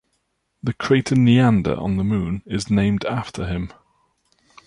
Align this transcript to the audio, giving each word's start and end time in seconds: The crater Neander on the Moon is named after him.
The 0.63 0.73
crater 0.73 1.13
Neander 1.15 1.75
on 1.75 1.97
the 1.97 2.03
Moon 2.03 2.41
is 2.47 2.71
named 2.71 3.05
after 3.05 3.45
him. 3.45 3.71